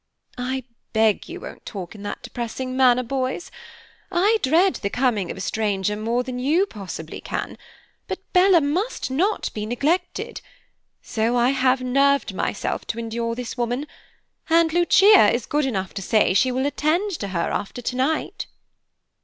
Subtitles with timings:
[0.39, 0.63] "I
[0.93, 3.51] beg you won't talk in that depressing manner, boys.
[4.11, 7.55] I dread the coming of a stranger more than you possibly can,
[8.07, 10.41] but Bella must not be neglected;
[11.03, 13.85] so I have nerved myself to endure this woman,
[14.49, 18.47] and Lucia is good enough to say she will attend to her after tonight."